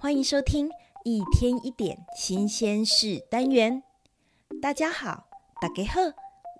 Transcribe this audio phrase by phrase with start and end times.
[0.00, 0.70] 欢迎收听
[1.04, 3.82] 一天一点新鲜事单元。
[4.62, 5.26] 大家好，
[5.60, 6.00] 大家好，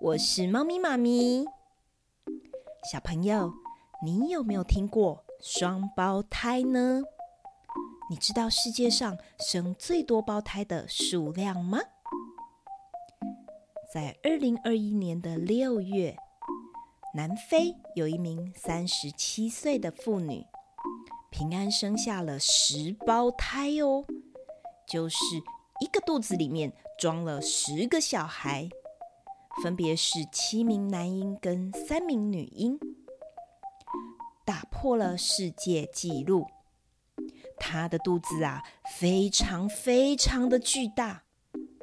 [0.01, 1.45] 我是猫咪妈咪。
[2.91, 3.55] 小朋友，
[4.05, 7.01] 你有没有听过双胞胎呢？
[8.11, 11.79] 你知道世界上生最多胞胎的数量吗？
[13.95, 16.17] 在二零二一年的六月，
[17.15, 20.45] 南非有一名三十七岁的妇女。
[21.31, 24.05] 平安生下了十胞胎哦，
[24.87, 25.19] 就是
[25.81, 28.69] 一个肚子里面装了十个小孩，
[29.63, 32.79] 分别是七名男婴跟三名女婴，
[34.45, 36.47] 打破了世界纪录。
[37.59, 38.65] 她的肚子啊，
[38.99, 41.25] 非常非常的巨大，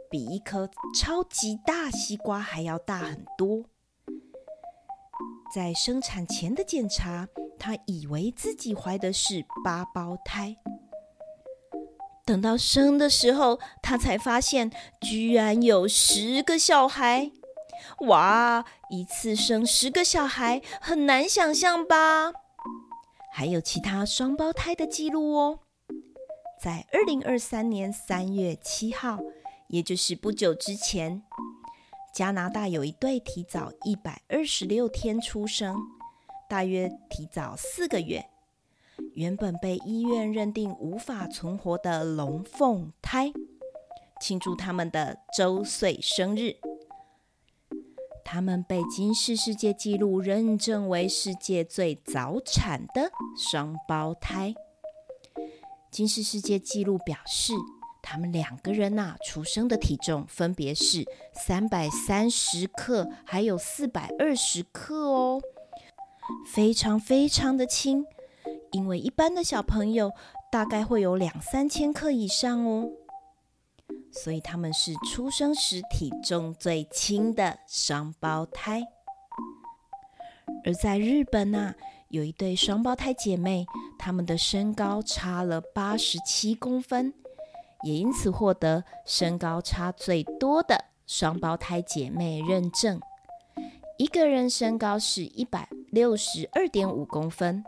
[0.09, 3.64] 比一颗超级大西瓜还要大很多。
[5.53, 10.58] 在生产前的检查，她以为自己怀的是八胞胎。
[12.26, 17.31] 等到生的时候，她才发现居然有十个小孩！
[18.08, 22.34] 哇，一次生十个小孩很难想象吧？
[23.31, 25.59] 还有其他双胞胎的记录哦。
[26.59, 29.19] 在二零二三年三月七号，
[29.67, 31.22] 也就是不久之前。
[32.14, 35.75] 加拿大有一对提早一百二十六天出生，
[36.49, 38.25] 大约提早四个月，
[39.13, 43.31] 原本被医院认定无法存活的龙凤胎，
[44.21, 46.55] 庆祝他们的周岁生日。
[48.23, 54.53] 他们被金氏世界纪录认证为世界最早产的双胞胎。
[55.91, 57.53] 金氏世界纪录表示。
[58.07, 65.41] 他们两个人呐、出生的体重分别是三百三十克，还有四百二十克哦，
[66.45, 68.06] 非常非常的轻。
[68.72, 70.12] 因为一般的小朋友
[70.52, 72.90] 大概会有两三千克以上哦，
[74.12, 78.84] 所以他们是出生时体重最轻的双胞胎。
[80.66, 81.75] 而在日本呐、啊，
[82.09, 83.66] 有一对双胞胎姐妹，
[83.97, 87.14] 她们的身高差了八十七公分。
[87.84, 93.00] 也因此获得身高差最多的双胞胎姐妹认证。
[94.00, 97.63] 一个人身高是一百六十二点五公分，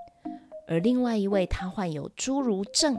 [0.67, 2.97] 而另外一位她患有侏儒症，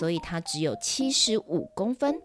[0.00, 2.20] 所以她只有七十五公分。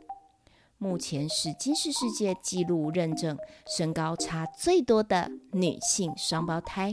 [0.79, 3.37] 目前是金氏世界纪录认证
[3.67, 6.91] 身高差最多的女性双胞胎。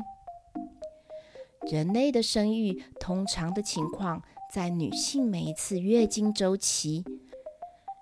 [1.63, 4.23] 人类的生育通常的情况，
[4.53, 7.03] 在女性每一次月经周期。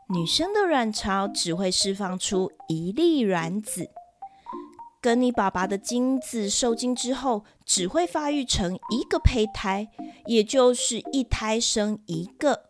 [0.09, 3.89] 女生的卵巢只会释放出一粒卵子，
[5.07, 9.89] 跟你爸爸的精子受精之后，只会发育成一个胚胎，
[10.27, 12.65] 也就是一胎生一个。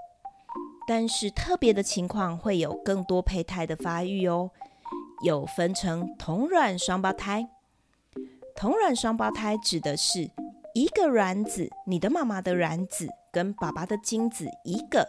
[0.86, 4.50] 但是特别的情况会有更多胚胎的发育哦，
[5.24, 7.48] 有分成同卵双胞胎。
[8.54, 10.30] 同卵双胞胎指的是
[10.74, 15.08] 一个卵子，你的妈妈的卵子跟爸爸的精子一个。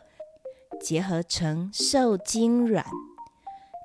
[0.79, 2.85] 结合成受精卵，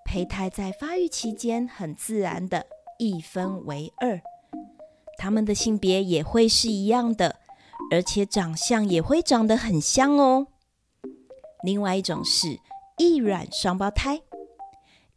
[0.05, 2.67] 胚胎在发育期间很自然的
[3.03, 4.21] 一分为二，
[5.19, 7.41] 它们的性别也会是一样的，
[7.91, 10.47] 而且长相也会长得很像哦。
[11.65, 12.61] 另外一种是
[12.99, 14.23] 异卵双胞胎，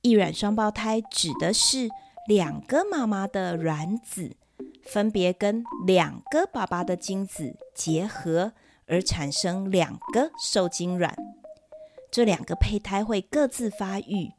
[0.02, 1.88] 异卵双胞胎指的是
[2.28, 4.36] 两个妈妈的卵子
[4.82, 8.54] 分别跟两个爸爸的精子结合
[8.88, 11.16] 而产生两个受精卵。
[12.12, 14.32] 这两个胚胎会各自发育，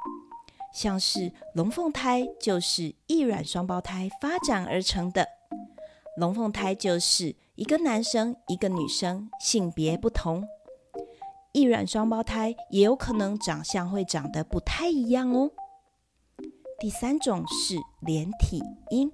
[0.77, 5.27] 像是龙凤胎就是异卵双胞胎发展而成的。
[6.19, 10.47] 龙凤胎就是一个男生一个女生，性别不同。
[11.53, 15.51] 异卵双胞胎也有可能长相会长得不太一样哦。
[16.79, 19.11] 第三种是连体婴，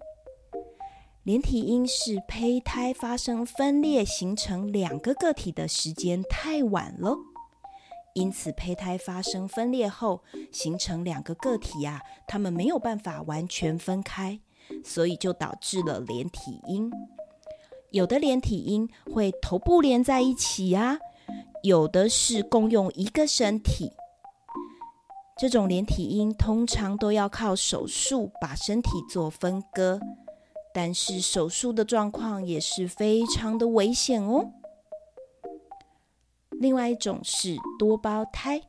[1.22, 7.16] 连体婴是胚胎发生分裂形成两个个体的时间太晚了。
[8.14, 10.22] 因此，胚胎发生分裂后
[10.52, 14.38] 形成两个个体、啊，他们没有办法完全分开，
[14.84, 16.90] 所以就导致了连体婴。
[17.90, 20.98] 有的连体婴会头部连在一起呀、啊，
[21.62, 23.92] 有的是共用一个身体。
[25.38, 29.98] 这种连体婴通常都要靠手术把身体做分割，
[30.74, 34.52] 但是手术的状况也是非常的危险哦。
[36.62, 38.62] 另外一种是多胞胎，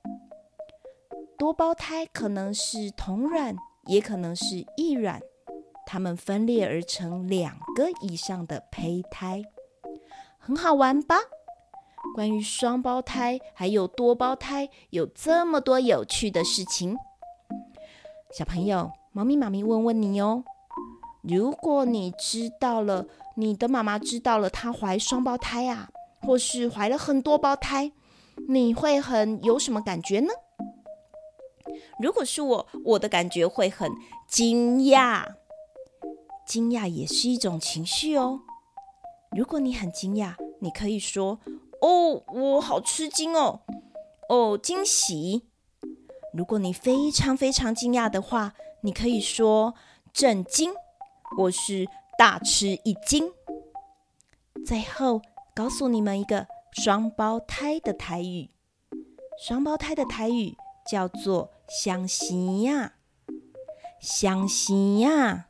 [1.37, 3.55] 多胞胎可能是同卵，
[3.85, 5.21] 也可能是异卵，
[5.85, 9.43] 它们分裂而成两个以上的胚胎，
[10.39, 11.17] 很好玩吧？
[12.15, 16.97] 关于双胞胎还有多胞胎有这么多有趣的事情。
[18.35, 20.43] 小朋友，猫咪妈咪问问你哦，
[21.21, 23.05] 如果你知道了，
[23.35, 25.91] 你的妈妈知道了她怀双胞胎啊，
[26.25, 27.91] 或是怀了很多胞胎，
[28.47, 30.29] 你会很有什么感觉呢？
[31.99, 33.91] 如果是我，我的感觉会很
[34.27, 35.25] 惊讶。
[36.45, 38.41] 惊讶也是一种情绪哦。
[39.31, 41.39] 如果你很惊讶，你可以说
[41.81, 43.61] ：“哦，我好吃惊哦，
[44.29, 45.43] 哦，惊喜。”
[46.33, 49.73] 如果你非常非常惊讶的话，你可以说
[50.11, 50.71] “震惊”
[51.37, 51.87] 或是
[52.19, 53.31] “大吃一惊”。
[54.65, 55.21] 最后，
[55.55, 58.49] 告诉你们一个双胞胎的台语。
[59.45, 60.55] 双胞胎的台语
[60.89, 62.93] 叫做“相生呀，
[63.99, 65.45] 相生呀，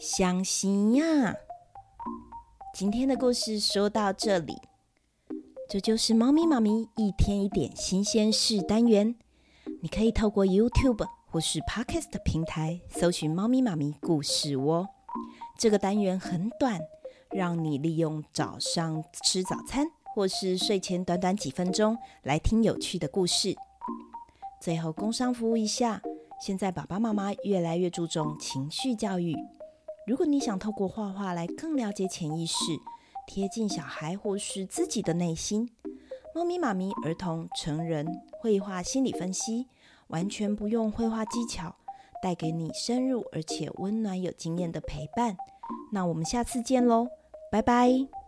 [0.00, 1.36] 相生呀”。
[2.74, 4.56] 今天的故事说到这里，
[5.68, 9.14] 这就是猫咪妈咪一天一点新鲜事单元。
[9.80, 14.88] 你可以透过 YouTube 或是 Podcast 平台搜寻“猫咪妈咪故事窝”。
[15.56, 16.80] 这个单元很短，
[17.32, 23.56] 让你利用早上吃早餐或是睡前短短几分钟来听有趣的故事。
[24.60, 26.00] 最后，工商服务一下，
[26.40, 29.34] 现在爸爸妈妈越来越注重情绪教育。
[30.06, 32.54] 如果你想透过画画来更了解潜意识，
[33.26, 35.70] 贴近小孩或是自己的内心。
[36.34, 38.06] 猫咪妈咪儿童成人
[38.40, 39.68] 绘画心理分析，
[40.08, 41.74] 完全不用绘画技巧，
[42.22, 45.36] 带给你深入而且温暖有经验的陪伴。
[45.92, 47.08] 那我们下次见喽，
[47.52, 48.21] 拜拜。